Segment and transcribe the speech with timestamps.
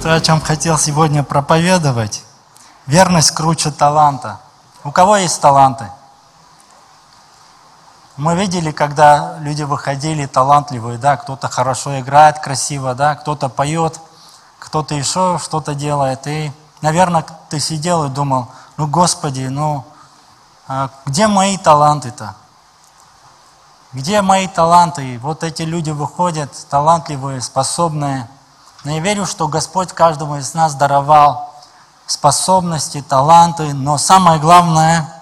[0.00, 2.24] то, о чем хотел сегодня проповедовать.
[2.86, 4.40] Верность круче таланта.
[4.82, 5.90] У кого есть таланты?
[8.16, 14.00] Мы видели, когда люди выходили талантливые, да, кто-то хорошо играет, красиво, да, кто-то поет,
[14.58, 16.26] кто-то еще что-то делает.
[16.26, 18.48] И, наверное, ты сидел и думал,
[18.78, 19.84] ну, Господи, ну,
[20.66, 22.34] а где мои таланты-то?
[23.92, 25.18] Где мои таланты?
[25.18, 28.28] Вот эти люди выходят, талантливые, способные.
[28.84, 31.54] Но я верю, что Господь каждому из нас даровал
[32.06, 35.14] способности, таланты, но самое главное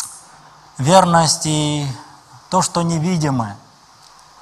[0.78, 1.86] –верность и
[2.48, 3.56] то, что невидимое.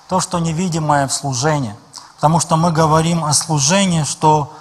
[0.09, 1.77] То, что невидимое в служении.
[2.17, 4.55] Потому что мы говорим о служении, что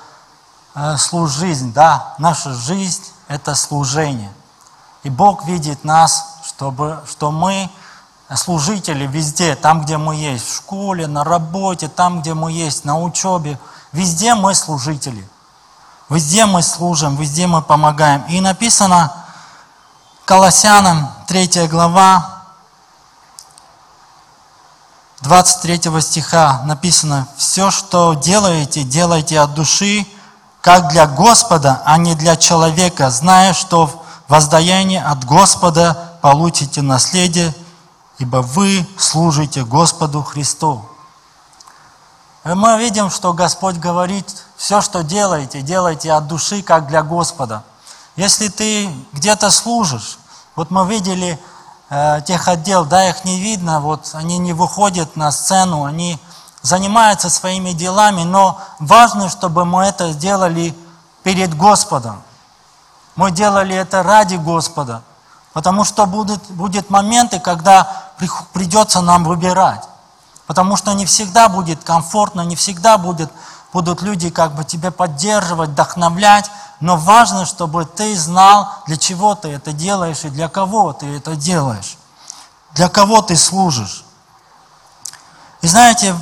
[0.75, 4.31] э, служить, да, наша жизнь– это служение.
[5.03, 7.69] И Бог видит нас, чтобы, что мы–
[8.35, 12.99] служители везде, там, где мы есть, в школе, на работе, там, где мы есть, на
[12.99, 13.57] учебе,
[13.97, 15.27] везде мы служители.
[16.08, 18.23] Везде мы служим, везде мы помогаем.
[18.30, 19.11] И написано
[20.23, 22.44] Колоссянам, 3 глава,
[25.22, 30.05] 23 стиха написано, «Все, что делаете, делайте от души,
[30.61, 37.53] как для Господа, а не для человека, зная, что в воздаянии от Господа получите наследие,
[38.19, 40.85] ибо вы служите Господу Христу.
[42.56, 47.64] Мы видим, что Господь говорит, все, что делаете, делайте от души, как для Господа.
[48.16, 50.17] Если ты где-то служишь,
[50.56, 51.38] вот мы видели
[51.90, 56.20] э, тех отдел, да, их не видно, вот они не выходят на сцену, они
[56.62, 60.73] занимаются своими делами, но важно, чтобы мы это сделали
[61.23, 62.23] перед Господом.
[63.18, 65.02] Мы делали это ради Господа,
[65.52, 68.06] потому что будут, будут моменты, когда
[68.53, 69.84] придется нам выбирать.
[70.48, 73.30] Потому что не всегда будет комфортно, не всегда будет,
[73.73, 79.50] будут люди как бы тебя поддерживать, вдохновлять, но важно, чтобы ты знал, для чего ты
[79.50, 81.97] это делаешь и для кого ты это делаешь,
[82.74, 84.06] для кого ты служишь.
[85.62, 86.16] И знаете,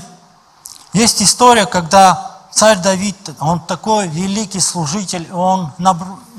[0.92, 5.72] есть история, когда царь Давид, он такой великий служитель, он,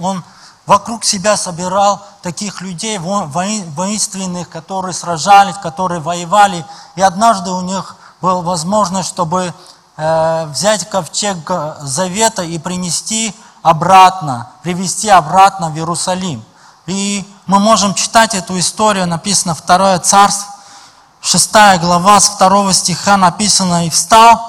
[0.01, 0.25] он
[0.67, 6.67] вокруг себя собирал таких людей воинственных, которые сражались, которые воевали.
[6.97, 9.55] И однажды у них была возможность, чтобы
[9.97, 11.37] э, взять ковчег
[11.81, 16.45] Завета и принести обратно, привести обратно в Иерусалим.
[16.87, 20.53] И мы можем читать эту историю, написано Второе Царство,
[21.21, 24.41] 6 глава, с 2 стиха написано, «И встал,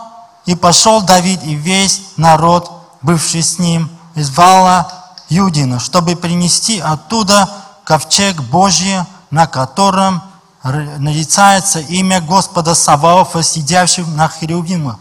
[0.45, 4.96] и пошел Давид и весь народ, бывший с ним, из Вала
[5.29, 7.49] Юдина, чтобы принести оттуда
[7.83, 8.99] ковчег Божий,
[9.29, 10.21] на котором
[10.63, 14.97] нарицается имя Господа Саваофа, сидящего на херувимах.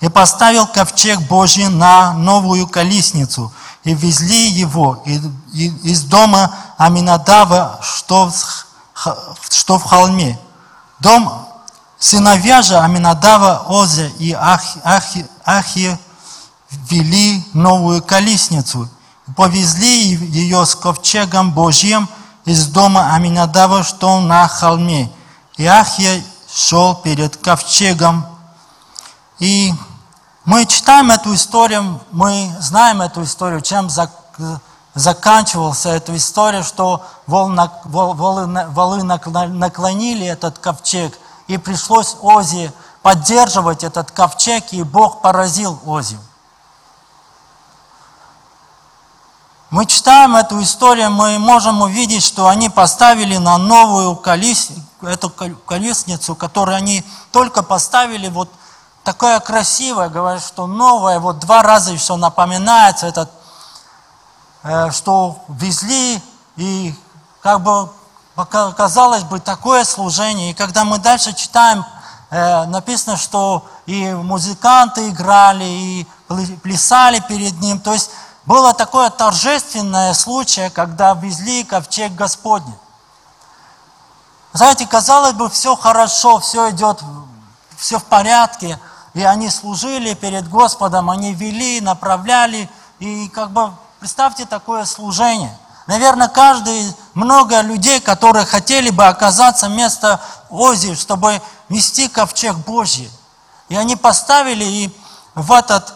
[0.00, 3.52] И поставил ковчег Божий на новую колесницу,
[3.82, 10.38] и везли его из дома Аминадава, что в холме.
[11.00, 11.46] Дом
[11.98, 15.98] сыновья же Аминадава, Озя и Ахи, Ахи
[16.70, 18.88] вели новую колесницу,
[19.38, 22.08] повезли ее с ковчегом Божьим
[22.44, 25.12] из дома Аминадава, что на холме.
[25.56, 28.26] И Ахия шел перед ковчегом.
[29.38, 29.72] И
[30.44, 33.88] мы читаем эту историю, мы знаем эту историю, чем
[34.94, 41.16] заканчивалась эта история, что волны, волы наклонили этот ковчег,
[41.46, 42.72] и пришлось Ози
[43.02, 46.18] поддерживать этот ковчег, и Бог поразил Озию.
[49.70, 54.70] Мы читаем эту историю, мы можем увидеть, что они поставили на новую колес...
[55.02, 58.48] эту колесницу, которую они только поставили, вот
[59.04, 63.30] такая красивая, говорят, что новая, вот два раза еще напоминается этот,
[64.62, 66.22] э, что везли,
[66.56, 66.94] и
[67.42, 67.90] как бы
[68.74, 70.52] казалось бы такое служение.
[70.52, 71.84] И когда мы дальше читаем,
[72.30, 76.06] э, написано, что и музыканты играли, и
[76.62, 78.10] плясали перед ним, то есть
[78.48, 82.74] было такое торжественное случай, когда везли ковчег Господний.
[84.54, 87.02] Знаете, казалось бы, все хорошо, все идет,
[87.76, 88.80] все в порядке,
[89.12, 95.54] и они служили перед Господом, они вели, направляли, и как бы представьте такое служение.
[95.86, 103.10] Наверное, каждый, много людей, которые хотели бы оказаться вместо Ози, чтобы нести ковчег Божий.
[103.68, 104.98] И они поставили и
[105.34, 105.92] в, этот,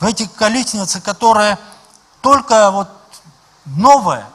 [0.00, 1.58] в эти колесницы, которые
[2.22, 2.88] только вот
[3.66, 4.26] новое,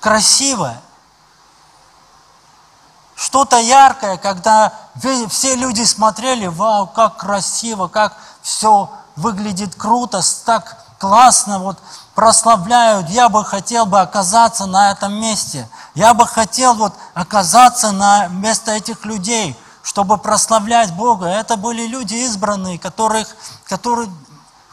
[0.00, 0.80] красивое,
[3.14, 4.72] что-то яркое, когда
[5.28, 11.78] все люди смотрели, вау, как красиво, как все выглядит круто, так классно, вот
[12.14, 13.08] прославляют.
[13.10, 15.68] Я бы хотел бы оказаться на этом месте.
[15.94, 21.26] Я бы хотел вот оказаться на место этих людей, чтобы прославлять Бога.
[21.26, 23.28] Это были люди избранные, которых,
[23.68, 24.08] которых,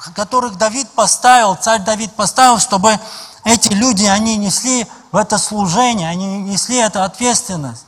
[0.10, 3.00] которых Давид поставил, царь Давид поставил, чтобы
[3.44, 7.86] эти люди, они несли в это служение, они несли эту ответственность.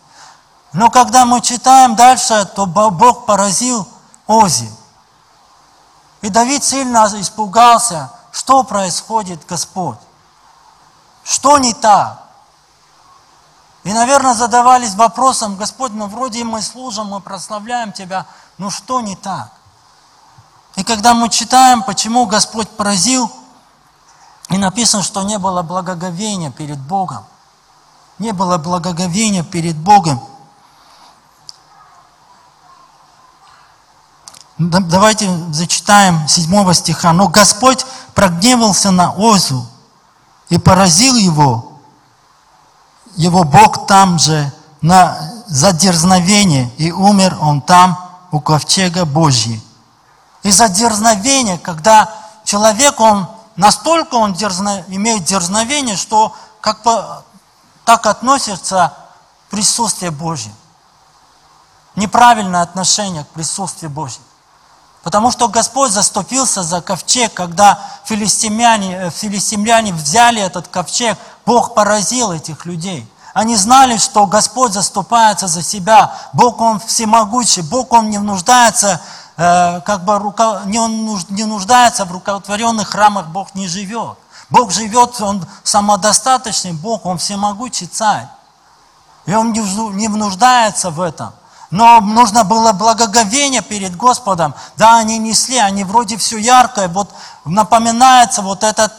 [0.73, 3.87] Но когда мы читаем дальше, то Бог поразил
[4.27, 4.71] Ози.
[6.21, 9.99] И Давид сильно испугался, что происходит, Господь.
[11.23, 12.23] Что не так?
[13.83, 18.25] И, наверное, задавались вопросом, Господь, ну вроде мы служим, мы прославляем Тебя,
[18.57, 19.51] но что не так?
[20.75, 23.31] И когда мы читаем, почему Господь поразил,
[24.49, 27.25] и написано, что не было благоговения перед Богом.
[28.19, 30.21] Не было благоговения перед Богом.
[34.57, 37.13] Давайте зачитаем 7 стиха.
[37.13, 39.65] «Но Господь прогневался на Озу
[40.49, 41.79] и поразил его,
[43.15, 45.17] его Бог там же, на,
[45.47, 47.97] за дерзновение, и умер он там,
[48.31, 49.61] у ковчега Божьей».
[50.43, 52.13] И за дерзновение, когда
[52.43, 57.23] человек, он настолько он дерзно, имеет дерзновение, что как бы
[57.85, 58.93] так относится
[59.47, 60.55] к присутствию Божьему.
[61.95, 64.25] Неправильное отношение к присутствию Божьему.
[65.03, 72.31] Потому что Господь заступился за ковчег, когда филистимляне, э, филистимляне взяли этот ковчег, Бог поразил
[72.31, 73.07] этих людей.
[73.33, 76.15] Они знали, что Господь заступается за себя.
[76.31, 77.61] Бог, Он всемогущий.
[77.61, 79.01] Бог, Он не нуждается,
[79.35, 84.17] как бы, рука, не, Он не нуждается в рукотворенных храмах, Бог не живет.
[84.49, 88.27] Бог живет, Он самодостаточный Бог, Он всемогущий царь.
[89.25, 91.33] И Он не нуждается в этом.
[91.71, 94.53] Но нужно было благоговение перед Господом.
[94.77, 96.87] Да, они несли, они вроде все яркое.
[96.87, 97.09] Вот
[97.45, 98.93] напоминается вот этот,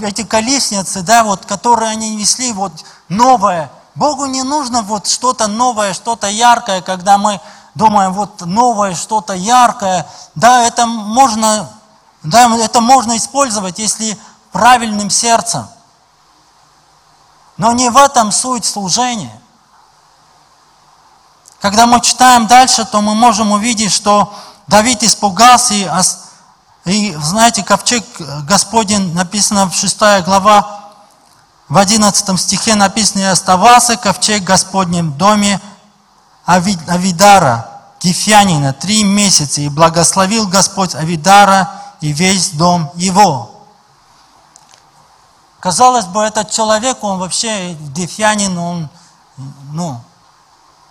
[0.00, 2.72] эти колесницы, да, вот, которые они несли, вот
[3.08, 3.70] новое.
[3.94, 7.40] Богу не нужно вот что-то новое, что-то яркое, когда мы
[7.74, 10.06] думаем, вот новое, что-то яркое.
[10.34, 11.70] Да, это можно,
[12.22, 14.18] да, это можно использовать, если
[14.50, 15.66] правильным сердцем.
[17.56, 19.40] Но не в этом суть служения.
[21.60, 24.34] Когда мы читаем дальше, то мы можем увидеть, что
[24.66, 25.88] Давид испугался, и,
[26.86, 28.04] и знаете, ковчег
[28.44, 30.82] Господень, написано в 6 глава,
[31.68, 35.60] в 11 стихе написано, «И оставался ковчег Господнем в доме
[36.44, 43.52] Авидара, Кифянина, три месяца, и благословил Господь Авидара и весь дом его».
[45.62, 48.88] Казалось бы, этот человек, он вообще дефянин, он,
[49.70, 50.00] ну,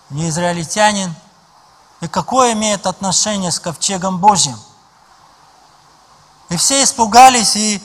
[0.08, 1.14] не израильтянин,
[2.00, 4.58] и какое имеет отношение с ковчегом Божьим.
[6.48, 7.82] И все испугались, и,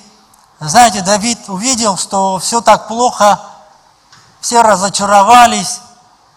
[0.62, 3.42] знаете, Давид увидел, что все так плохо,
[4.40, 5.82] все разочаровались.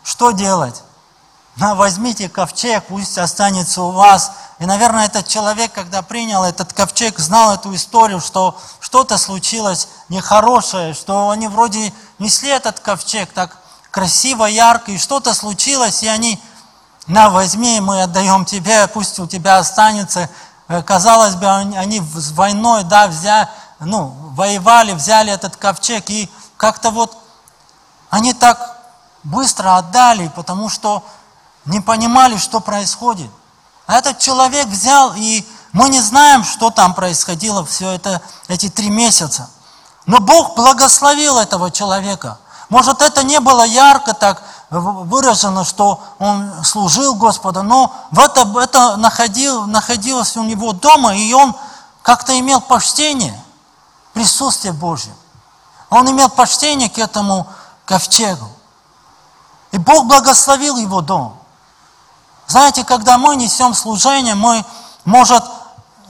[0.03, 0.82] Что делать?
[1.60, 4.32] На, возьмите ковчег, пусть останется у вас.
[4.60, 10.94] И, наверное, этот человек, когда принял этот ковчег, знал эту историю, что что-то случилось нехорошее,
[10.94, 13.58] что они вроде несли этот ковчег так
[13.90, 16.42] красиво, ярко, и что-то случилось, и они,
[17.06, 20.30] на, возьми, мы отдаем тебе, пусть у тебя останется.
[20.66, 23.50] Э, казалось бы, они с войной, да, взяли,
[23.81, 27.19] ну, воевали, взяли этот ковчег, и как-то вот
[28.08, 28.79] они так
[29.24, 31.05] быстро отдали, потому что
[31.64, 33.31] не понимали, что происходит.
[33.86, 38.90] А этот человек взял, и мы не знаем, что там происходило все это, эти три
[38.90, 39.50] месяца.
[40.06, 42.38] Но Бог благословил этого человека–
[42.70, 48.96] может, это не было ярко так выражено, что он служил Господу, но в это, это
[48.96, 51.55] находил, находилось у него дома, и он
[52.02, 53.38] как-то имел почтение,
[54.12, 55.12] присутствие Божье.
[55.90, 57.48] Он имел почтение к этому
[57.84, 58.48] ковчегу.
[59.72, 61.40] И Бог благословил его дом.
[62.50, 64.64] Знаете, когда мы несем служение, мы,
[65.04, 65.44] может,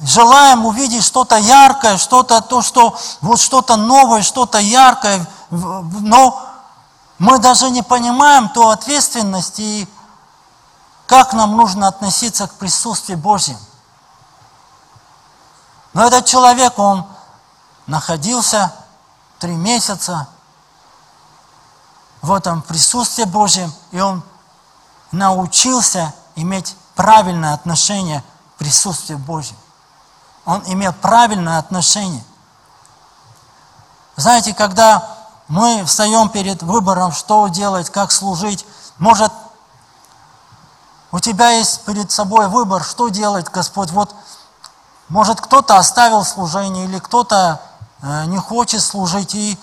[0.00, 6.40] желаем увидеть что-то яркое, что-то, то, что, вот что-то новое, что-то яркое, но
[7.18, 9.86] мы даже не понимаем ту ответственность и
[11.04, 13.60] как нам нужно относиться к присутствию Божьему.
[15.92, 17.04] Но этот человек, он
[17.86, 18.72] находился
[19.38, 20.26] три месяца
[22.22, 24.22] в этом присутствии Божьем, и он
[25.12, 28.22] научился иметь правильное отношение
[28.54, 29.58] к присутствию Божьему.
[30.44, 32.24] Он имел правильное отношение.
[34.16, 35.20] Знаете, когда
[35.50, 38.64] мы встаем перед выбором, что делать, как служить.
[38.98, 39.32] Может,
[41.10, 43.90] у тебя есть перед собой выбор, что делать, Господь.
[43.90, 44.14] Вот
[45.08, 47.60] Может, кто-то оставил служение, или кто-то
[48.00, 49.58] э, не хочет служить, и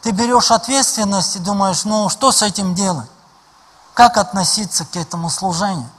[0.00, 3.10] ты берешь ответственность и думаешь, ну что с этим делать?
[3.92, 5.90] Как относиться к этому служению?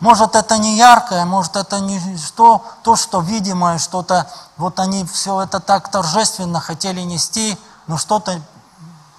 [0.00, 5.40] Может, это не яркое, может, это не что, то, что видимое, что-то, вот они все
[5.40, 8.40] это так торжественно хотели нести, но что-то,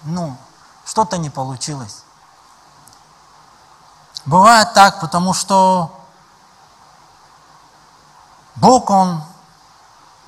[0.04, 0.38] ну,
[0.86, 2.04] что-то не получилось.
[4.26, 5.92] Бывает так, потому что
[8.56, 9.22] Бог, Он,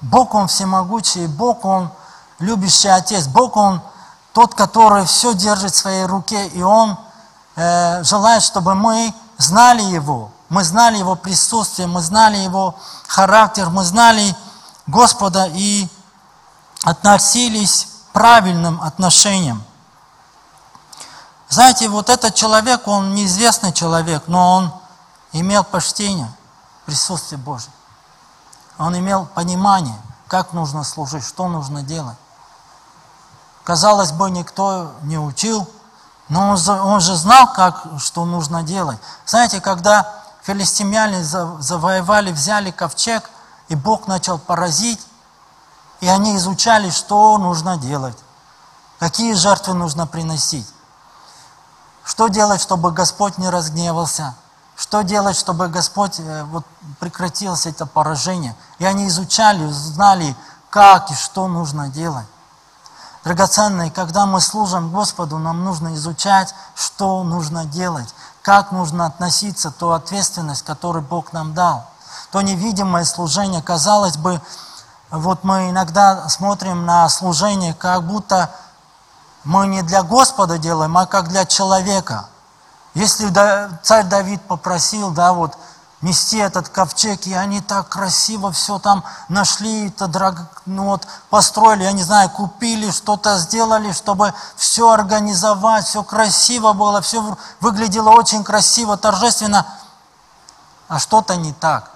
[0.01, 1.89] Бог, Он всемогучий, Бог, Он
[2.39, 3.81] любящий Отец, Бог, Он
[4.33, 6.97] тот, который все держит в своей руке, и Он
[7.55, 12.75] э, желает, чтобы мы знали Его, мы знали Его присутствие, мы знали Его
[13.07, 14.35] характер, мы знали
[14.85, 15.87] Господа и
[16.83, 19.63] относились правильным отношением.
[21.47, 24.73] Знаете, вот этот человек, он неизвестный человек, но он
[25.31, 26.29] имел почтение,
[26.85, 27.71] присутствие Божье.
[28.77, 32.17] Он имел понимание, как нужно служить, что нужно делать.
[33.63, 35.65] Казалось бы, никто не учил,
[36.27, 38.97] но он, он же знал, как, что нужно делать.
[39.25, 40.20] Знаете, когда
[40.51, 43.29] филистимляне завоевали, взяли ковчег,
[43.69, 44.99] и Бог начал поразить,
[46.01, 48.17] и они изучали, что нужно делать,
[48.99, 50.67] какие жертвы нужно приносить,
[52.03, 54.35] что делать, чтобы Господь не разгневался,
[54.75, 56.65] что делать, чтобы Господь э, вот,
[56.99, 58.55] прекратилось это поражение.
[58.79, 60.35] И они изучали, знали,
[60.69, 62.25] как и что нужно делать.
[63.23, 69.91] Драгоценные, когда мы служим Господу, нам нужно изучать, что нужно делать, как нужно относиться, ту
[69.91, 71.85] ответственность, которую Бог нам дал.
[72.31, 74.41] То невидимое служение, казалось бы,
[75.09, 78.49] вот мы иногда смотрим на служение, как будто
[79.43, 82.25] мы не для Господа делаем, а как для человека.
[82.93, 83.31] Если
[83.83, 85.57] царь Давид попросил, да, вот,
[86.01, 90.61] нести этот ковчег, и они так красиво все там нашли, это драг...
[90.65, 97.01] ну вот, построили, я не знаю, купили, что-то сделали, чтобы все организовать, все красиво было,
[97.01, 99.65] все выглядело очень красиво, торжественно,
[100.87, 101.91] а что-то не так.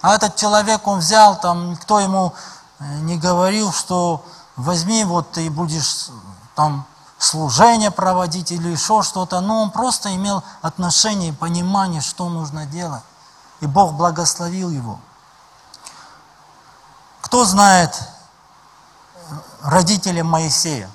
[0.00, 2.32] А этот человек, он взял, там, никто ему
[2.78, 4.24] э, не говорил, что
[4.54, 6.08] возьми, вот ты будешь
[6.54, 6.86] там
[7.18, 13.02] служение проводить или еще что-то, но он просто имел отношение и понимание, что нужно делать.
[13.60, 15.00] И Бог благословил его.
[17.22, 17.98] Кто знает
[19.62, 20.90] родителей Моисея?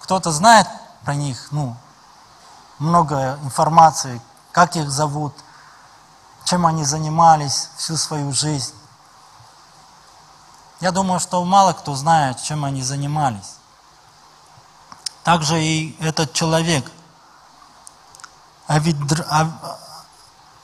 [0.00, 0.66] Кто-то знает
[1.04, 1.76] про них, ну,
[2.78, 4.20] много информации,
[4.52, 5.34] как их зовут,
[6.44, 8.74] чем они занимались всю свою жизнь.
[10.80, 13.59] Я думаю, что мало кто знает, чем они занимались.
[15.30, 16.90] Также и этот человек,
[18.66, 19.24] Авидр,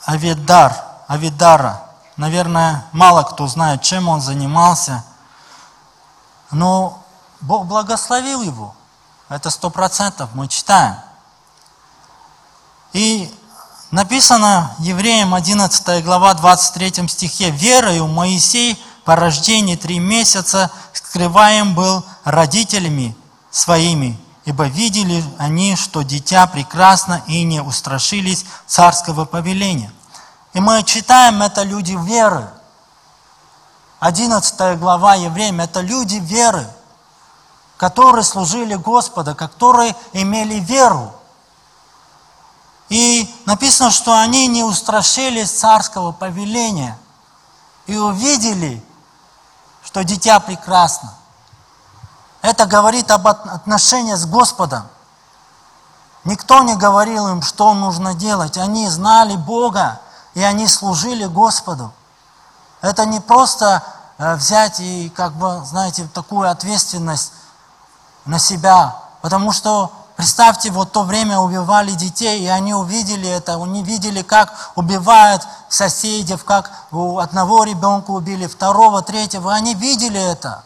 [0.04, 1.84] Авидар, Авидара,
[2.16, 5.04] наверное, мало кто знает, чем он занимался,
[6.50, 7.00] но
[7.40, 8.74] Бог благословил его.
[9.28, 10.96] Это сто процентов мы читаем.
[12.92, 13.32] И
[13.92, 23.16] написано Евреям 11 глава 23 стихе, «Верою Моисей по рождении три месяца скрываем был родителями
[23.52, 29.92] своими, ибо видели они, что дитя прекрасно и не устрашились царского повеления.
[30.54, 32.48] И мы читаем, это люди веры.
[33.98, 36.66] 11 глава Евреям– это люди веры,
[37.76, 41.12] которые служили Господа, которые имели веру.
[42.88, 46.96] И написано, что они не устрашились царского повеления
[47.86, 48.80] и увидели,
[49.82, 51.12] что дитя прекрасно.
[52.46, 54.84] Это говорит об отношении с Господом.
[56.22, 58.56] Никто не говорил им, что нужно делать.
[58.56, 60.00] Они знали Бога,
[60.34, 61.92] и они служили Господу.
[62.82, 63.82] Это не просто
[64.18, 67.32] э, взять и, как бы, знаете, такую ответственность
[68.26, 68.94] на себя.
[69.22, 74.54] Потому что, представьте, вот то время убивали детей, и они увидели это, они видели, как
[74.76, 79.52] убивают соседей, как у одного ребенка убили, второго, третьего.
[79.52, 80.62] Они видели это.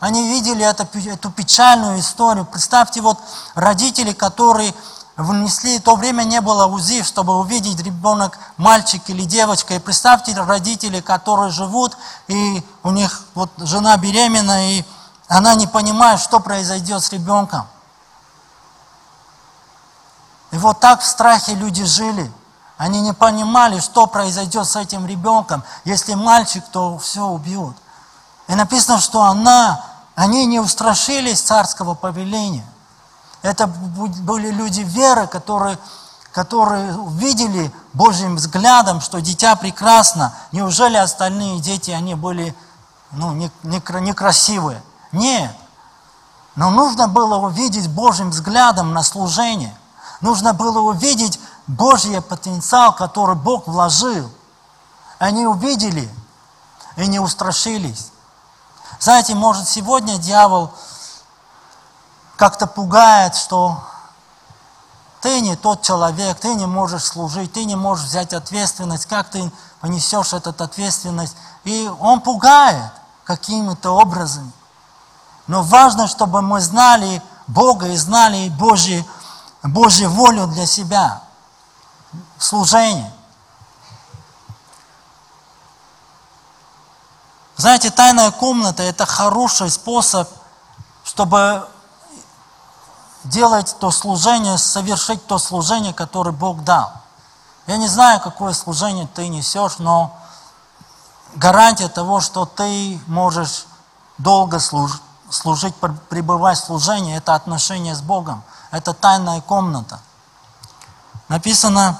[0.00, 2.44] Они видели это, эту печальную историю.
[2.44, 3.18] Представьте, вот
[3.54, 4.72] родители, которые
[5.16, 9.74] внесли, в то время не было УЗИ, чтобы увидеть ребенок, мальчик или девочка.
[9.74, 11.96] И представьте родители, которые живут,
[12.28, 14.84] и у них вот жена беременна, и
[15.26, 17.66] она не понимает, что произойдет с ребенком.
[20.52, 22.32] И вот так в страхе люди жили.
[22.76, 25.64] Они не понимали, что произойдет с этим ребенком.
[25.84, 27.76] Если мальчик, то все убьют.
[28.46, 29.84] И написано, что она,
[30.18, 32.66] они не устрашились царского повеления.
[33.42, 35.78] Это были люди веры, которые
[36.32, 40.34] которые увидели Божьим взглядом, что дитя прекрасно.
[40.52, 42.54] Неужели остальные дети, они были
[43.12, 43.32] ну,
[43.62, 44.82] некрасивые?
[45.10, 45.52] Нет.
[46.54, 49.74] Но нужно было увидеть Божьим взглядом на служение.
[50.20, 54.30] Нужно было увидеть Божий потенциал, который Бог вложил.
[55.18, 56.08] Они увидели
[56.96, 58.10] и не устрашились.
[59.00, 60.72] Знаете, может сегодня дьявол
[62.36, 63.82] как-то пугает, что
[65.20, 69.50] ты не тот человек, ты не можешь служить, ты не можешь взять ответственность, как ты
[69.80, 71.36] понесешь эту ответственность.
[71.64, 72.92] И он пугает
[73.24, 74.52] какими-то образами.
[75.46, 79.04] Но важно, чтобы мы знали Бога и знали Божью,
[79.62, 81.22] Божью волю для себя,
[82.38, 83.12] служение.
[87.58, 90.28] Знаете, тайная комната– это хороший способ,
[91.02, 91.68] чтобы
[93.24, 96.92] делать то служение, совершить то служение, которое Бог дал.
[97.66, 100.16] Я не знаю, какое служение ты несешь, но
[101.34, 103.66] гарантия того, что ты можешь
[104.18, 105.74] долго служить,
[106.08, 108.44] пребывать в служении, это отношение с Богом.
[108.70, 109.98] Это тайная комната.
[111.26, 111.98] Написано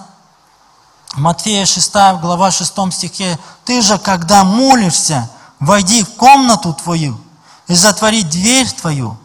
[1.14, 5.28] Матфея 6, глава 6 стихе, «Ты же, когда молишься,
[5.60, 7.18] войди в комнату твою
[7.66, 9.16] и затвори дверь твою,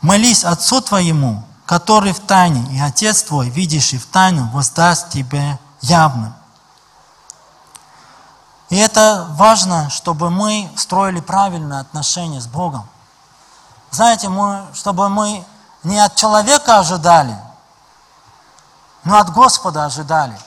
[0.00, 6.34] молись Отцу твоему, который в тайне, и Отец твой, видящий в тайну, воздаст тебе явно.
[8.68, 12.86] И это важно, чтобы мы строили правильные отношения с Богом.
[13.90, 15.44] Знаете, мы, чтобы мы
[15.82, 17.36] не от человека ожидали,
[19.04, 20.38] но от Господа ожидали.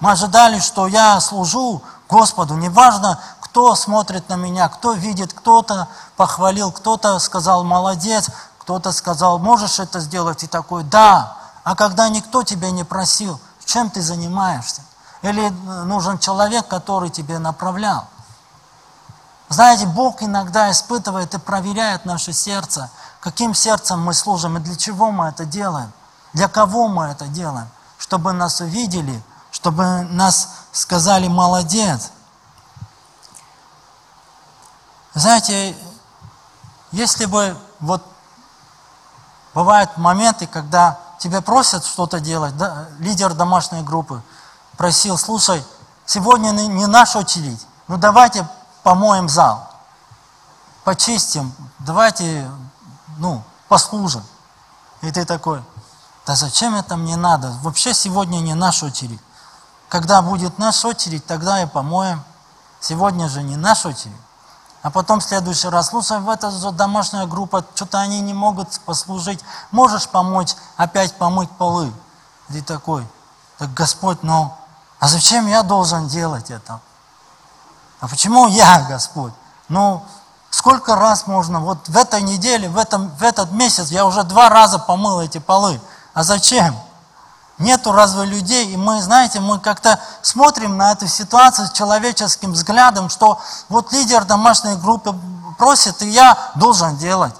[0.00, 6.70] Мы ожидали, что я служу Господу, неважно, кто смотрит на меня, кто видит, кто-то похвалил,
[6.70, 11.36] кто-то сказал молодец, кто-то сказал, можешь это сделать, и такой, да.
[11.64, 14.82] А когда никто тебя не просил, чем ты занимаешься?
[15.22, 15.48] Или
[15.84, 18.06] нужен человек, который тебе направлял?
[19.48, 25.10] Знаете, Бог иногда испытывает и проверяет наше сердце, каким сердцем мы служим и для чего
[25.10, 25.92] мы это делаем,
[26.32, 32.10] для кого мы это делаем, чтобы нас увидели, чтобы нас сказали «молодец».
[35.14, 35.74] Знаете,
[36.92, 38.04] если бы вот
[39.54, 44.22] бывают моменты, когда тебя просят что-то делать, да, лидер домашней группы
[44.76, 45.64] просил, слушай,
[46.04, 48.46] сегодня не наша очередь, ну давайте
[48.82, 49.70] помоем зал,
[50.84, 52.50] почистим, давайте,
[53.16, 54.22] ну, послужим.
[55.00, 55.62] И ты такой,
[56.26, 57.50] да зачем это мне надо?
[57.62, 59.20] Вообще сегодня не наша очередь.
[59.88, 62.22] Когда будет наша очередь, тогда и помоем.
[62.80, 64.16] Сегодня же не наша очередь.
[64.82, 68.78] А потом в следующий раз, слушай, в это же домашняя группа, что-то они не могут
[68.80, 69.40] послужить.
[69.70, 71.92] Можешь помочь опять помыть полы?
[72.50, 73.04] И такой,
[73.58, 74.54] так Господь, ну,
[75.00, 76.80] а зачем я должен делать это?
[78.00, 79.32] А почему я, Господь?
[79.68, 80.04] Ну,
[80.50, 84.48] сколько раз можно, вот в этой неделе, в, этом, в этот месяц я уже два
[84.48, 85.80] раза помыл эти полы.
[86.14, 86.76] А зачем?
[87.58, 93.08] Нету разве людей, и мы, знаете, мы как-то смотрим на эту ситуацию с человеческим взглядом,
[93.08, 93.40] что
[93.70, 95.14] вот лидер домашней группы
[95.56, 97.34] просит, и я должен делать.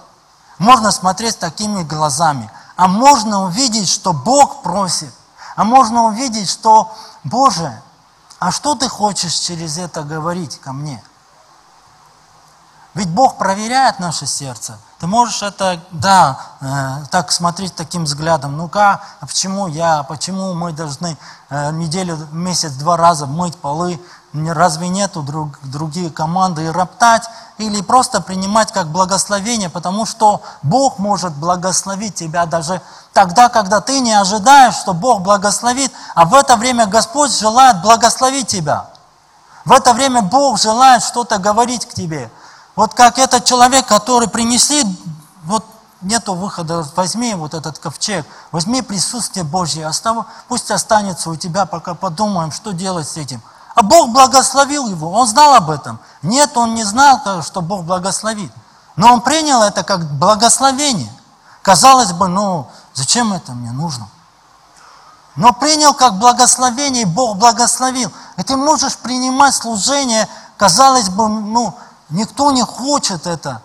[0.58, 2.50] Можно смотреть такими глазами.
[2.76, 5.12] А можно увидеть, что Бог просит.
[5.54, 7.82] А можно увидеть, что, Боже,
[8.38, 11.02] а что ты хочешь через это говорить ко мне?
[12.96, 14.78] Ведь Бог проверяет наше сердце.
[15.00, 18.56] Ты можешь это, да, э, так смотреть таким взглядом.
[18.56, 21.18] Ну-ка, а почему я, почему мы должны
[21.50, 24.00] э, неделю, месяц, два раза мыть полы?
[24.32, 27.28] Разве нету друг, другие команды и роптать?
[27.58, 32.80] Или просто принимать как благословение, потому что Бог может благословить тебя даже
[33.12, 38.46] тогда, когда ты не ожидаешь, что Бог благословит, а в это время Господь желает благословить
[38.48, 38.86] тебя.
[39.66, 42.30] В это время Бог желает что-то говорить к тебе.
[42.76, 44.84] Вот как этот человек, который принесли,
[45.44, 45.64] вот
[46.02, 51.94] нету выхода, возьми вот этот ковчег, возьми присутствие Божье, остав, пусть останется у тебя, пока
[51.94, 53.40] подумаем, что делать с этим.
[53.74, 55.98] А Бог благословил его, он знал об этом.
[56.22, 58.52] Нет, он не знал, что Бог благословит.
[58.96, 61.12] Но он принял это как благословение.
[61.62, 64.08] Казалось бы, ну, зачем это мне нужно?
[65.34, 68.10] Но принял как благословение, Бог благословил.
[68.38, 71.74] И ты можешь принимать служение, казалось бы, ну,
[72.10, 73.62] Никто не хочет это.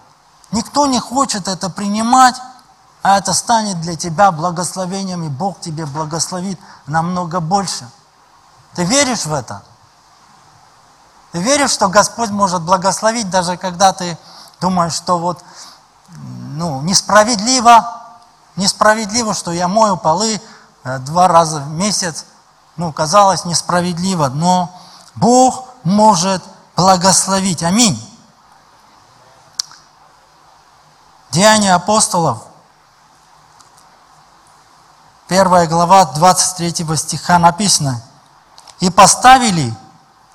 [0.51, 2.35] Никто не хочет это принимать,
[3.03, 7.89] а это станет для тебя благословением, и Бог тебе благословит намного больше.
[8.75, 9.63] Ты веришь в это?
[11.31, 14.17] Ты веришь, что Господь может благословить, даже когда ты
[14.59, 15.43] думаешь, что вот
[16.09, 18.01] ну, несправедливо,
[18.57, 20.41] несправедливо, что я мою полы,
[20.83, 22.25] э, два раза в месяц,
[22.75, 24.69] ну, казалось несправедливо, но
[25.15, 26.43] Бог может
[26.75, 27.63] благословить.
[27.63, 28.10] Аминь.
[31.31, 32.39] Деяния апостолов,
[35.29, 38.03] первая глава 23 стиха написано.
[38.81, 39.73] «И поставили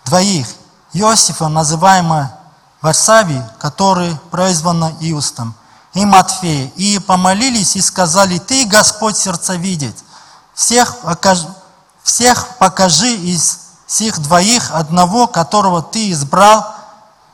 [0.07, 0.49] двоих,
[0.95, 2.33] Иосифа, называемого
[2.81, 5.55] Варсавий, который произвано Иустом,
[5.93, 10.03] и Матфея, и помолились и сказали, «Ты, Господь, сердца видеть,
[10.55, 11.47] всех, покажи,
[12.03, 16.75] всех покажи из всех двоих одного, которого Ты избрал,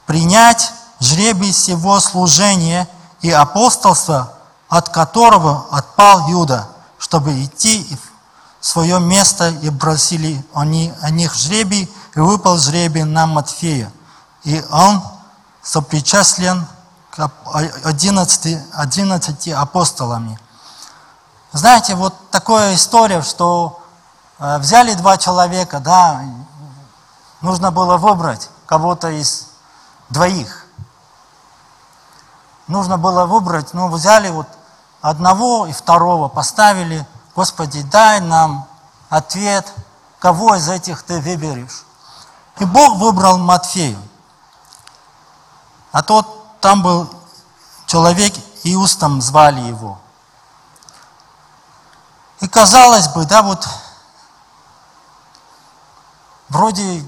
[0.06, 2.88] принять жребий всего служения
[3.22, 4.34] и апостолства,
[4.68, 7.86] от которого отпал Юда, чтобы идти
[8.60, 13.90] в свое место, и бросили они о них жребий, и выпал жребий на Матфея.
[14.44, 15.02] И он
[15.62, 16.66] сопричаслен
[17.10, 17.30] к
[17.84, 20.38] 11, 11 апостолами.
[21.52, 23.82] Знаете, вот такая история, что
[24.38, 26.24] э, взяли два человека, да,
[27.42, 29.48] нужно было выбрать кого-то из
[30.08, 30.61] двоих.
[32.72, 34.48] Нужно было выбрать, ну, взяли вот
[35.02, 37.06] одного и второго, поставили,
[37.36, 38.66] Господи, дай нам
[39.10, 39.70] ответ,
[40.18, 41.84] кого из этих ты выберешь.
[42.60, 43.98] И Бог выбрал Матфея.
[45.92, 46.26] А тот,
[46.60, 47.10] там был
[47.84, 48.32] человек,
[48.64, 49.98] Иустом звали его.
[52.40, 53.68] И казалось бы, да, вот
[56.48, 57.04] вроде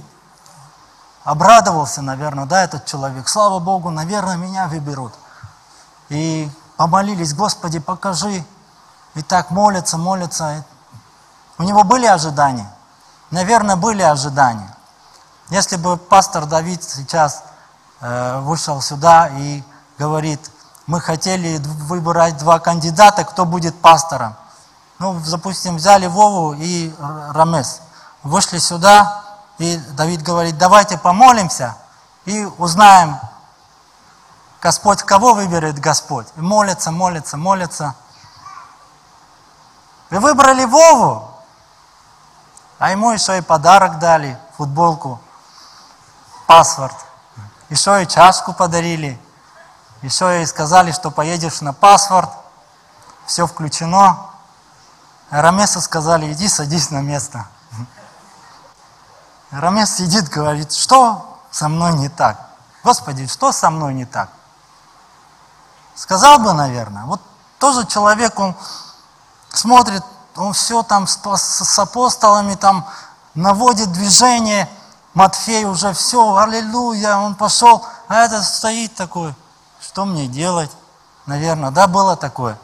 [1.25, 3.29] обрадовался, наверное, да, этот человек.
[3.29, 5.15] Слава Богу, наверное, меня выберут.
[6.09, 8.45] И помолились, Господи, покажи.
[9.15, 10.65] И так молятся, молятся.
[11.59, 12.71] У него были ожидания?
[13.31, 14.75] Наверное, были ожидания.
[15.51, 17.45] Если бы пастор Давид сейчас
[18.01, 19.63] э, вышел сюда и
[19.99, 20.51] говорит,
[20.87, 24.35] мы хотели выбирать два кандидата, кто будет пастором.
[24.99, 27.81] Ну, допустим, взяли Вову и Рамес.
[28.23, 29.23] Вышли сюда,
[29.59, 31.77] и Давид говорит, давайте помолимся
[32.25, 33.19] и узнаем,
[34.65, 36.27] Господь, кого выберет Господь.
[36.37, 37.95] И молится, молится, молится.
[40.09, 41.31] Вы выбрали Вову,
[42.79, 45.21] а ему еще и подарок дали, футболку
[46.47, 46.97] паспорт.
[47.69, 49.21] Еще и чашку подарили.
[50.01, 52.31] Еще и сказали, что поедешь на паспорт.
[53.27, 54.31] Все включено.
[55.29, 57.47] Рамесу сказали, иди садись на место.
[59.51, 62.39] Рамес сидит, говорит, что со мной не так?
[62.83, 64.31] Господи, что со мной не так?
[65.95, 67.05] Сказал бы, наверное.
[67.05, 67.21] Вот
[67.59, 68.55] тоже человек, он
[69.49, 70.03] смотрит,
[70.37, 72.87] он все там с, с апостолами там
[73.35, 74.69] наводит движение–
[75.15, 79.33] Матфей уже все, аллилуйя, он пошел, а этот стоит такой,
[79.81, 80.71] что мне делать?
[81.27, 82.59] Наверное, да, было такое.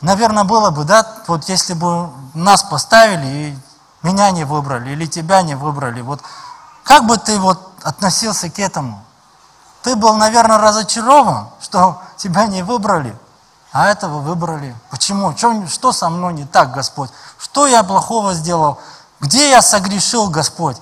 [0.00, 3.58] Наверное, было бы, да, вот если бы нас поставили и
[4.02, 6.20] меня не выбрали, или тебя не выбрали, вот
[6.82, 9.04] как бы ты вот относился к этому?
[9.88, 13.18] Ты был, наверное, разочарован, что тебя не выбрали,
[13.72, 14.76] а этого выбрали.
[14.90, 15.34] Почему?
[15.34, 17.08] Что, что со мной не так, Господь?
[17.38, 18.78] Что я плохого сделал?
[19.18, 20.76] Где я согрешил, Господь?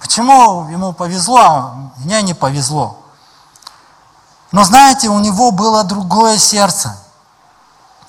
[0.00, 2.96] Почему ему повезло, а мне не повезло?
[4.52, 6.96] Но знаете, у него было другое сердце.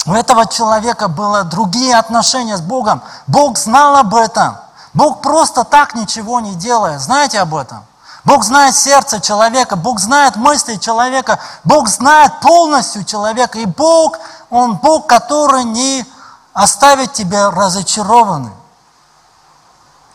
[0.05, 3.01] У этого человека было другие отношения с Богом.
[3.25, 4.57] Бог знал об этом.
[4.93, 7.01] Бог просто так ничего не делает.
[7.01, 7.83] Знаете об этом?
[8.25, 13.59] Бог знает сердце человека, Бог знает мысли человека, Бог знает полностью человека.
[13.59, 14.17] И Бог,
[14.49, 16.05] Он Бог, который не
[16.53, 18.53] оставит тебя разочарованным.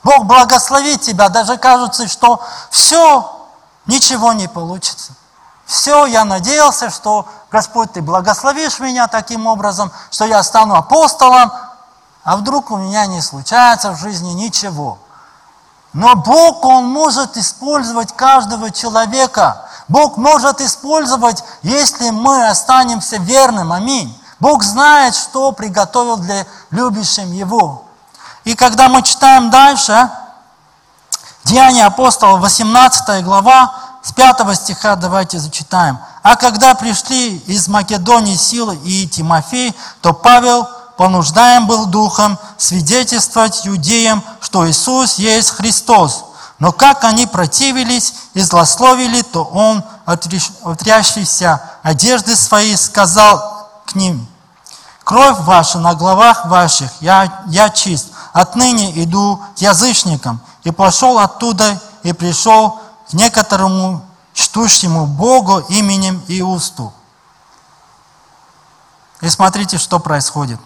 [0.02, 2.40] Бог благословит тебя, даже кажется, что
[2.70, 3.46] все,
[3.86, 5.12] ничего не получится.
[5.66, 11.52] Все, я надеялся, что Господь, Ты благословишь меня таким образом, что я стану апостолом,
[12.24, 14.96] а вдруг у меня не случается в жизни ничего.
[15.98, 19.68] Но Бог, Он может использовать каждого человека.
[19.88, 23.72] Бог может использовать, если мы останемся верным.
[23.72, 24.16] Аминь.
[24.38, 27.82] Бог знает, что приготовил для любящим Его.
[28.44, 30.08] И когда мы читаем дальше,
[31.42, 35.98] Деяния апостола, 18 глава, с 5 стиха давайте зачитаем.
[36.22, 44.22] «А когда пришли из Македонии Сила и Тимофей, то Павел понуждаем был духом свидетельствовать иудеям,
[44.40, 46.24] что Иисус есть Христос.
[46.58, 54.26] Но как они противились и злословили, то он, отрящийся одежды своей, сказал к ним,
[55.04, 60.40] «Кровь ваша на головах ваших, я, я чист, отныне иду к язычникам.
[60.64, 66.92] И пошел оттуда и пришел к некоторому чтущему Богу именем Иусту.
[69.20, 70.60] И смотрите, что происходит.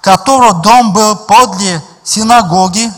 [0.00, 2.92] Которого дом был подле синагоги.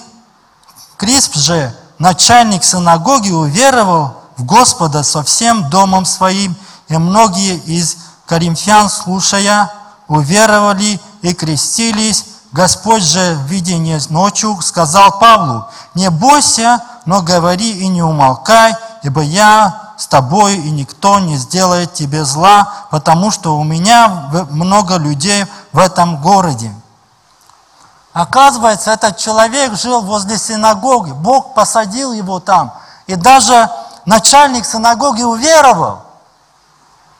[0.96, 6.54] Крисп же, начальник синагоги, уверовал в Господа со всем домом своим,
[6.88, 9.70] и многие из коринфян, слушая,
[10.08, 12.26] уверовали и крестились.
[12.52, 19.22] Господь же в видении ночью сказал Павлу, «Не бойся, но говори и не умолкай, ибо
[19.22, 25.46] я с тобой, и никто не сделает тебе зла, потому что у меня много людей
[25.72, 26.70] в этом городе».
[28.12, 31.12] Оказывается, этот человек жил возле синагоги.
[31.12, 32.72] Бог посадил его там.
[33.06, 33.70] И даже
[34.04, 36.02] начальник синагоги уверовал.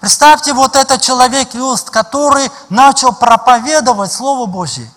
[0.00, 4.90] Представьте, вот этот человек Иуст, который начал проповедовать Слово Божье.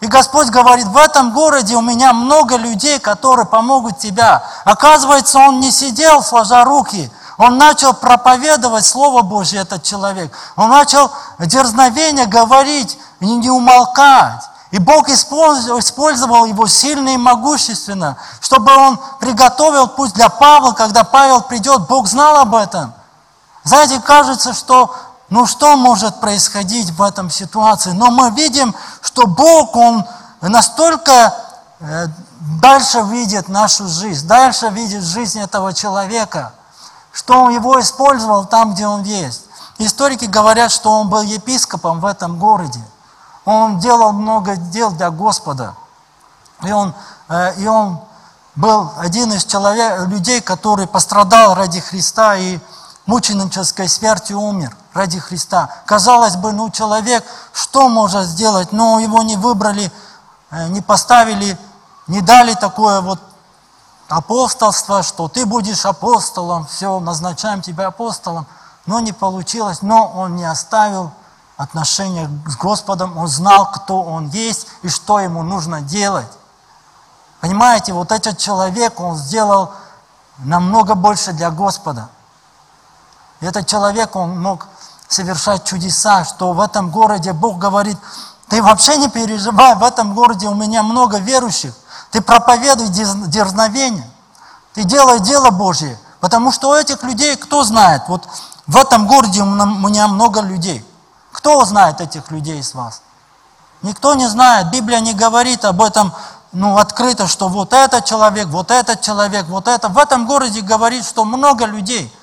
[0.00, 4.42] И Господь говорит, в этом городе у меня много людей, которые помогут тебя.
[4.64, 7.10] Оказывается, он не сидел, сложа руки.
[7.38, 10.32] Он начал проповедовать Слово Божье, этот человек.
[10.56, 14.50] Он начал дерзновение говорить, не умолкать.
[14.70, 21.42] И Бог использовал его сильно и могущественно, чтобы он приготовил путь для Павла, когда Павел
[21.42, 21.88] придет.
[21.88, 22.94] Бог знал об этом.
[23.64, 24.94] Знаете, кажется, что
[25.28, 27.90] ну что может происходить в этом ситуации?
[27.90, 30.04] Но мы видим, что Бог, Он
[30.40, 31.34] настолько
[31.80, 32.06] э,
[32.60, 36.52] дальше видит нашу жизнь, дальше видит жизнь этого человека,
[37.12, 39.42] что Он его использовал там, где он есть.
[39.78, 42.80] Историки говорят, что он был епископом в этом городе.
[43.50, 45.74] Он делал много дел для Господа.
[46.62, 46.94] И он,
[47.28, 47.98] э, и он
[48.54, 52.60] был один из человек, людей, который пострадал ради Христа и
[53.06, 55.68] мученической смертью умер ради Христа.
[55.84, 58.70] Казалось бы, ну человек что может сделать?
[58.70, 59.90] Но его не выбрали,
[60.52, 61.58] э, не поставили,
[62.06, 63.18] не дали такое вот
[64.08, 68.46] апостолство, что ты будешь апостолом, все, назначаем тебя апостолом.
[68.86, 71.10] Но не получилось, но он не оставил
[71.60, 76.30] отношения с Господом, он знал, кто он есть и что ему нужно делать.
[77.42, 79.70] Понимаете, вот этот человек, он сделал
[80.38, 82.08] намного больше для Господа.
[83.40, 84.68] Этот человек, он мог
[85.06, 87.98] совершать чудеса, что в этом городе Бог говорит,
[88.48, 91.74] ты вообще не переживай, в этом городе у меня много верующих.
[92.10, 94.10] Ты проповедуй дерзновение.
[94.72, 95.98] Ты делай дело Божье.
[96.20, 98.26] Потому что у этих людей, кто знает, вот
[98.66, 100.86] в этом городе у меня много людей.
[101.40, 103.00] Кто знает этих людей из вас?
[103.80, 104.70] Никто не знает.
[104.70, 106.12] Библия не говорит об этом
[106.52, 109.88] ну, открыто, что вот этот человек, вот этот человек, вот это.
[109.88, 112.14] В этом городе говорит, что много людей,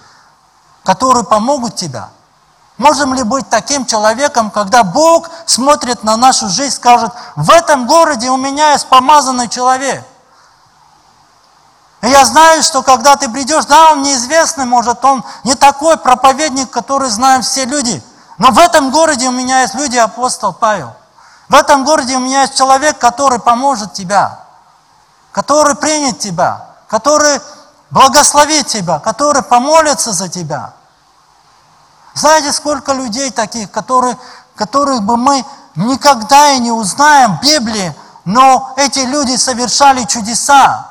[0.83, 2.09] которые помогут тебя.
[2.77, 8.29] Можем ли быть таким человеком, когда Бог смотрит на нашу жизнь скажет, в этом городе
[8.29, 10.05] у меня есть помазанный человек.
[12.03, 16.69] И я знаю, что когда ты придешь, да, он неизвестный, может, он не такой проповедник,
[16.69, 18.03] который знают все люди–
[18.37, 20.93] но в этом городе у меня есть люди, апостол Павел.
[21.49, 24.39] В этом городе у меня есть человек, который поможет тебя,
[25.31, 27.41] который примет тебя, который
[27.89, 30.73] благословит тебя, который помолится за тебя.
[32.13, 34.17] Знаете, сколько людей таких, которые,
[34.55, 35.45] которых бы мы
[35.75, 37.95] никогда и не узнаем в Библии,
[38.25, 40.89] но эти люди совершали чудеса.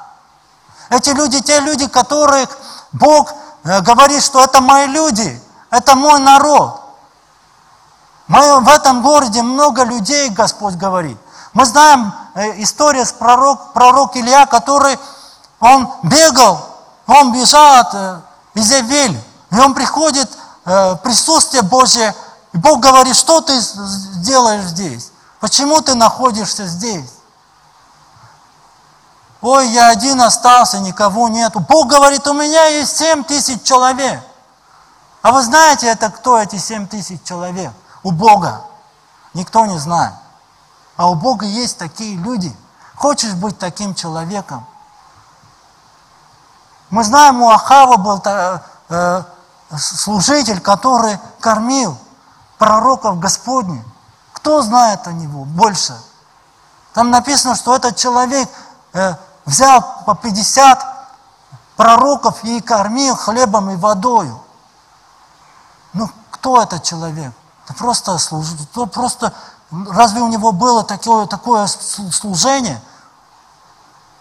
[0.88, 2.48] Эти люди, те люди, которых
[2.92, 3.32] Бог
[3.64, 6.80] э, говорит, что это мои люди, это мой народ.
[8.28, 11.18] Мы в этом городе много людей, Господь говорит.
[11.52, 14.98] Мы знаем э, историю с пророк, пророк Илья, который,
[15.60, 16.60] он бегал,
[17.06, 18.20] он бежал от э,
[18.54, 19.18] Изевель,
[19.50, 20.28] и он приходит
[20.64, 22.14] э, в присутствие Божье,
[22.52, 23.54] и Бог говорит, что ты
[24.16, 25.12] делаешь здесь?
[25.40, 27.10] Почему ты находишься здесь?
[29.40, 31.60] Ой, я один остался, никого нету.
[31.60, 34.20] Бог говорит, у меня есть семь тысяч человек.
[35.22, 37.72] А вы знаете, это кто эти семь тысяч человек?
[38.06, 38.62] У Бога.
[39.34, 40.14] Никто не знает.
[40.96, 42.56] А у Бога есть такие люди.
[42.94, 44.64] Хочешь быть таким человеком?
[46.90, 49.22] Мы знаем, у Ахава был э,
[49.76, 51.98] служитель, который кормил
[52.58, 53.82] пророков Господних.
[54.34, 56.00] Кто знает о него больше?
[56.94, 58.48] Там написано, что этот человек
[58.92, 59.14] э,
[59.46, 60.78] взял по 50
[61.74, 64.40] пророков и кормил хлебом и водою.
[65.92, 67.32] Ну, кто этот человек?
[67.68, 68.16] Да просто,
[68.72, 69.32] то просто
[69.70, 72.80] разве у него было такое, такое служение?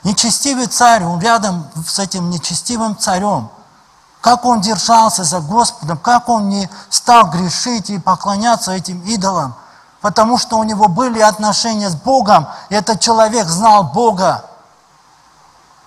[0.03, 3.49] Нечестивый царь, он рядом с этим нечестивым царем.
[4.21, 9.55] Как он держался за Господом, как он не стал грешить и поклоняться этим идолам.
[10.01, 14.45] Потому что у него были отношения с Богом, и этот человек знал Бога.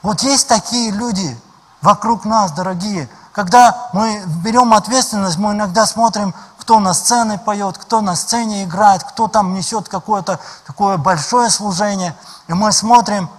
[0.03, 1.41] Вот есть такие люди
[1.83, 3.09] вокруг нас, дорогие.
[3.33, 6.35] Когда мы берем ответственность, мы иногда смотрим
[6.69, 12.15] кто на сцене поет, кто на сцене играет, кто там несет какое-то такое большое служение.
[12.47, 13.31] И мы смотрим,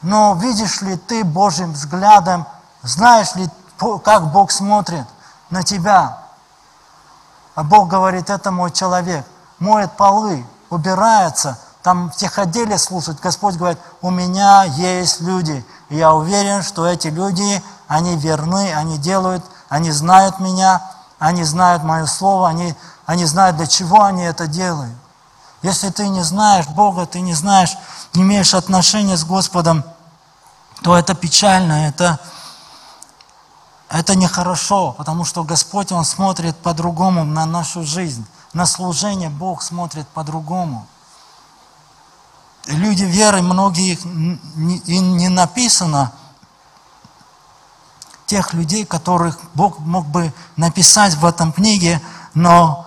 [0.00, 2.46] но видишь ли ты Божьим взглядом,
[2.82, 3.50] знаешь ли,
[4.04, 5.06] как Бог смотрит
[5.50, 6.18] на тебя?
[7.56, 9.26] А Бог говорит, это мой человек,
[9.58, 13.18] моет полы, убирается, там в техотделе слушает.
[13.18, 15.66] Господь говорит, у меня есть люди.
[15.88, 20.80] И я уверен, что эти люди, они верны, они делают, они знают меня,
[21.18, 22.74] они знают мое слово, они,
[23.06, 24.94] они знают, для чего они это делают.
[25.62, 27.76] Если ты не знаешь Бога, ты не знаешь,
[28.12, 29.82] не имеешь отношения с Господом,
[30.82, 32.20] то это печально, это,
[33.88, 38.26] это нехорошо, потому что Господь, Он смотрит по-другому на нашу жизнь.
[38.52, 40.86] На служение Бог смотрит по-другому.
[42.66, 46.12] Люди веры, многие не, не написано
[48.26, 52.00] тех людей, которых Бог мог бы написать в этом книге,
[52.32, 52.86] но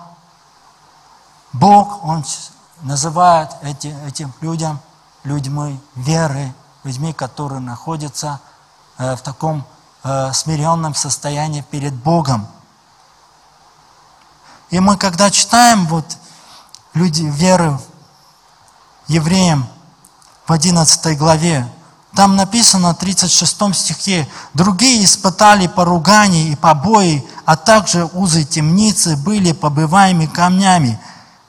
[1.54, 2.24] Бог, Он
[2.82, 4.80] называет эти, этим людям
[5.24, 8.40] людьми веры, людьми, которые находятся
[8.98, 9.66] э, в таком
[10.04, 12.48] э, смиренном состоянии перед Богом.
[14.70, 16.06] И мы, когда читаем вот
[16.94, 17.80] люди веры
[19.08, 19.68] евреям
[20.46, 21.68] в 11 главе,
[22.18, 29.52] там написано в 36 стихе, «Другие испытали поругания и побои, а также узы темницы были
[29.52, 31.00] побываемыми камнями,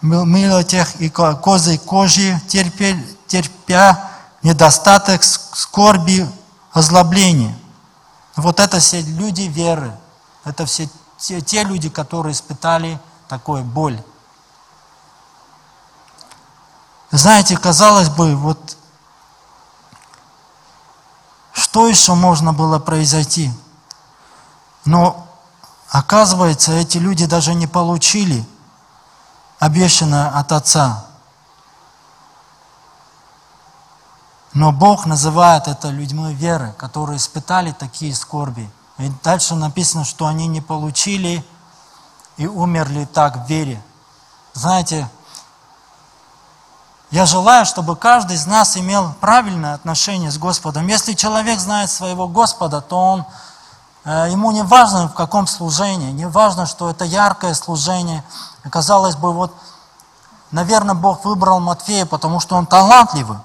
[0.00, 4.10] милотях и козой кожи, терпя, терпя
[4.44, 6.24] недостаток скорби,
[6.72, 7.58] озлобления.
[8.36, 9.92] Вот это все люди веры.
[10.44, 10.88] Это все
[11.20, 14.02] те, те люди, которые испытали такую боль.
[17.10, 18.76] Знаете, казалось бы, вот
[21.52, 23.52] что еще можно было произойти?
[24.84, 25.26] Но
[25.90, 28.44] оказывается, эти люди даже не получили
[29.58, 31.04] обещанное от Отца.
[34.52, 38.68] Но Бог называет это людьми веры, которые испытали такие скорби.
[39.00, 41.44] И дальше написано, что они не получили
[42.36, 43.82] и умерли так в вере.
[44.52, 45.08] Знаете,
[47.10, 50.86] я желаю, чтобы каждый из нас имел правильное отношение с Господом.
[50.86, 53.26] Если человек знает своего Господа, то он
[54.04, 58.24] Э, ему не важно, в каком служении, не важно, что это яркое служение.
[58.70, 59.52] Казалось бы, вот,
[60.50, 63.38] наверное, Бог выбрал Матфея, потому что он талантливый.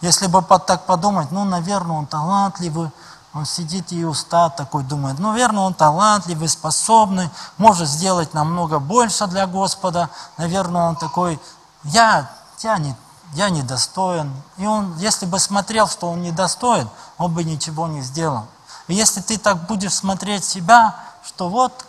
[0.00, 2.90] Если бы так подумать, ну, наверное, он талантливый,
[3.34, 9.26] он сидит и уста такой думает, ну, наверное, он талантливый, способный, может сделать намного больше
[9.26, 10.08] для Господа.
[10.38, 11.40] Наверное, он такой,
[11.82, 12.94] я, я, не,
[13.32, 14.32] я недостоин.
[14.56, 18.46] И он, если бы смотрел, что он недостоин, он бы ничего не сделал.
[18.86, 20.94] И если ты так будешь смотреть себя,
[21.24, 21.84] что вот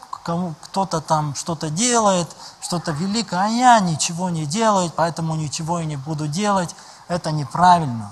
[0.61, 2.27] кто-то там что-то делает,
[2.59, 6.75] что-то великое, а я ничего не делаю, поэтому ничего и не буду делать,
[7.07, 8.11] это неправильно.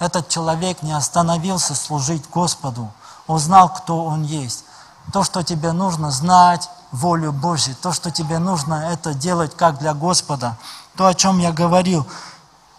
[0.00, 2.90] Этот человек не остановился служить Господу,
[3.28, 4.64] он знал, кто он есть.
[5.12, 9.94] То, что тебе нужно знать, волю Божью, то, что тебе нужно, это делать как для
[9.94, 10.56] Господа.
[10.96, 12.04] То, о чем я говорил–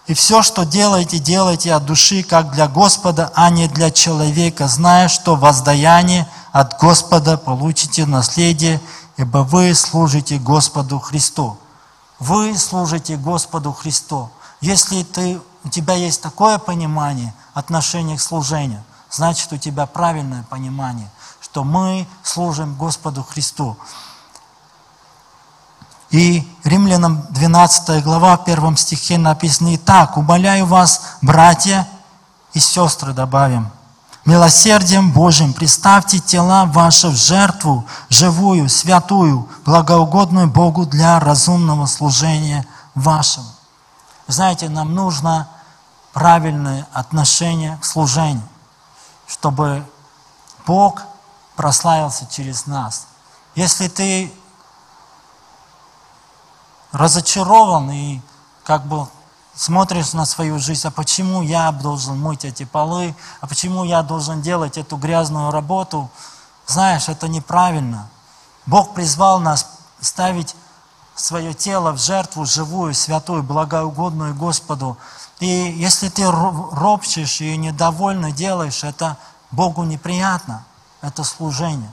[0.07, 5.07] и все, что делаете, делайте от души, как для Господа, а не для человека, зная,
[5.07, 8.81] что воздаяние от Господа получите наследие,
[9.17, 11.57] ибо вы служите Господу Христу.
[12.19, 14.29] Вы служите Господу Христу.
[14.59, 21.09] Если ты, у тебя есть такое понимание отношения к служению, значит у тебя правильное понимание,
[21.39, 23.77] что мы служим Господу Христу.
[26.09, 31.87] И Римлянам 12 глава, в первом стихе написано, «Итак, умоляю вас, братья
[32.53, 33.69] и сестры, добавим,
[34.25, 43.50] милосердием Божьим представьте тела ваши в жертву, живую, святую, благоугодную Богу для разумного служения вашим».
[44.31, 45.49] Знаете, нам нужно
[46.13, 48.47] правильное отношение к служению,
[49.27, 49.85] чтобы
[50.65, 51.01] Бог
[51.57, 53.07] прославился через нас.
[53.55, 54.33] Если ты
[56.93, 58.21] разочарован и
[58.63, 59.07] как бы
[59.53, 64.41] смотришь на свою жизнь, а почему я должен мыть эти полы, а почему я должен
[64.41, 66.09] делать эту грязную работу,
[66.67, 68.07] знаешь, это неправильно.
[68.65, 69.67] Бог призвал нас
[69.99, 70.55] ставить
[71.21, 74.97] свое тело в жертву живую, святую, благоугодную Господу.
[75.39, 79.17] И если ты ропчешь и недовольно делаешь, это
[79.51, 80.65] Богу неприятно,
[81.01, 81.91] это служение.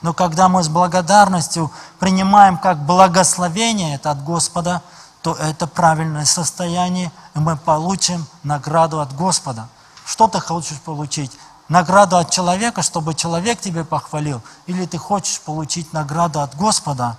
[0.00, 4.82] Но когда мы с благодарностью принимаем как благословение это от Господа,
[5.22, 9.68] то это правильное состояние, и мы получим награду от Господа.
[10.04, 11.32] Что ты хочешь получить?
[11.68, 14.40] Награду от человека, чтобы человек тебе похвалил?
[14.66, 17.18] Или ты хочешь получить награду от Господа?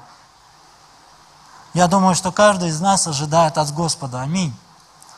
[1.74, 4.22] Я думаю, что каждый из нас ожидает от Господа.
[4.22, 4.54] Аминь.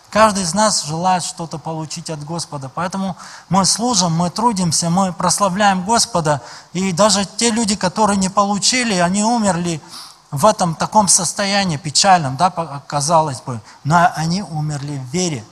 [0.10, 2.70] Каждый из нас желает что-то получить от Господа.
[2.74, 3.16] Поэтому
[3.48, 6.42] мы служим, мы трудимся, мы прославляем Господа.
[6.74, 9.82] И даже те люди, которые не получили, они умерли
[10.30, 12.50] в этом таком состоянии печальном, да,
[12.88, 15.46] казалось бы, но они умерли в вере.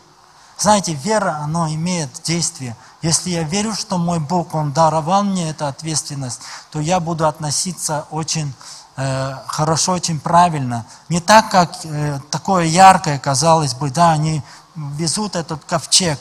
[0.57, 2.75] Знаете, вера, она имеет действие.
[3.01, 8.05] Если я верю, что мой Бог, Он даровал мне эту ответственность, то я буду относиться
[8.11, 8.53] очень
[8.99, 10.85] э, хорошо, очень правильно.
[11.07, 14.43] Не так, как э, такое яркое, казалось бы, да, они
[14.75, 16.19] везут этот ковчег.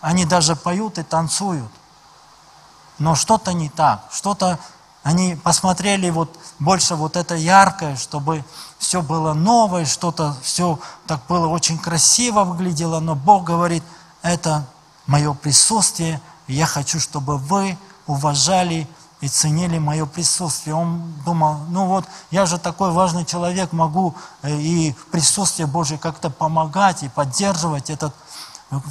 [0.00, 1.70] Они даже поют и танцуют.
[2.98, 4.58] Но что-то не так, что-то
[5.02, 8.44] они посмотрели вот больше вот это яркое, чтобы
[8.78, 13.82] все было новое, что-то все так было очень красиво выглядело, но Бог говорит,
[14.20, 14.66] это
[15.06, 18.86] мое присутствие, я хочу, чтобы вы уважали
[19.20, 20.74] и ценили мое присутствие.
[20.74, 25.98] Он думал, ну вот, я же такой важный человек, могу э, и в присутствии Божье
[25.98, 28.14] как-то помогать и поддерживать этот,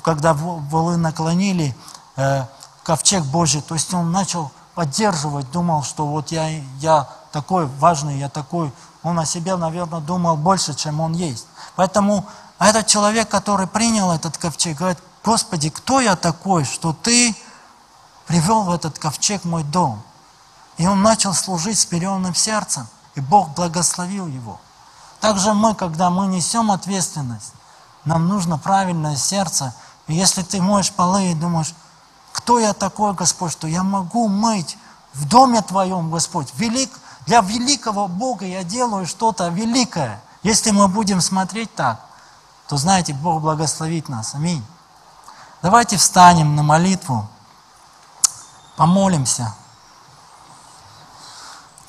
[0.03, 1.75] когда волы наклонили
[2.15, 2.45] э,
[2.83, 6.47] ковчег Божий, то есть он начал поддерживать, думал, что вот я,
[6.79, 8.71] я такой важный, я такой,
[9.03, 11.47] он о себе, наверное, думал больше, чем он есть.
[11.75, 12.25] Поэтому
[12.59, 17.35] этот человек, который принял этот ковчег, говорит, Господи, кто я такой, что Ты
[18.25, 20.01] привел в этот ковчег мой дом?
[20.79, 24.61] И он начал служить с переменным сердцем, и Бог благословил его.
[25.19, 27.51] Также мы, когда мы несем ответственность,
[28.05, 29.75] нам нужно правильное сердце.
[30.07, 31.75] И если ты моешь полы и думаешь,
[32.31, 34.77] кто я такой, Господь, что я могу мыть
[35.13, 36.53] в доме Твоем, Господь.
[36.55, 40.21] Велик, для великого Бога я делаю что-то великое.
[40.43, 41.99] Если мы будем смотреть так,
[42.69, 44.33] то знаете, Бог благословит нас.
[44.33, 44.65] Аминь.
[45.61, 47.27] Давайте встанем на молитву,
[48.77, 49.53] помолимся.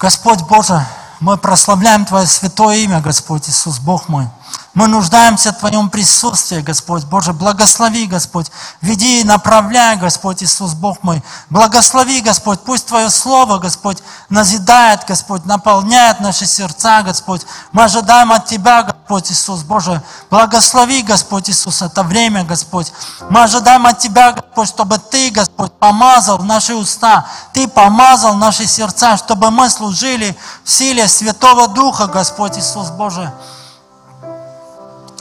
[0.01, 0.83] Господь Боже,
[1.21, 4.29] мы прославляем Твое святое имя, Господь Иисус, Бог мой.
[4.73, 7.05] Мы нуждаемся в Твоем присутствии, Господь.
[7.05, 8.53] Боже, благослови, Господь.
[8.81, 11.25] Веди и направляй, Господь Иисус, Бог мой.
[11.49, 12.61] Благослови, Господь.
[12.61, 13.99] Пусть Твое Слово, Господь,
[14.29, 17.43] назидает, Господь, наполняет наши сердца, Господь.
[17.73, 20.01] Мы ожидаем от Тебя, Господь Иисус, Боже.
[20.31, 22.93] Благослови, Господь Иисус, это время, Господь.
[23.29, 27.27] Мы ожидаем от Тебя, Господь, чтобы Ты, Господь, помазал наши уста.
[27.53, 33.33] Ты помазал наши сердца, чтобы мы служили в силе Святого Духа, Господь Иисус, Боже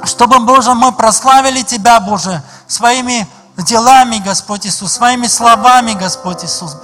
[0.04, 3.28] чтобы, Боже, мы прославили Тебя, Боже, своими
[3.58, 6.76] делами, Господь Иисус, своими словами, Господь Иисус,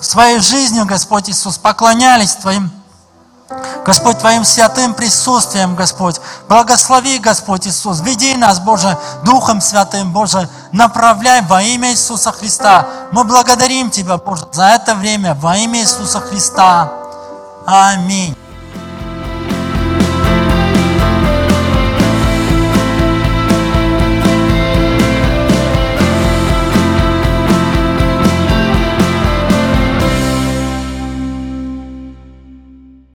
[0.00, 2.70] своей жизнью, Господь Иисус, поклонялись Твоим,
[3.84, 6.20] Господь, Твоим святым присутствием, Господь.
[6.48, 12.86] Благослови, Господь Иисус, веди нас, Боже, Духом Святым, Боже, направляй во имя Иисуса Христа.
[13.12, 16.92] Мы благодарим Тебя, Боже, за это время во имя Иисуса Христа.
[17.66, 18.36] Аминь.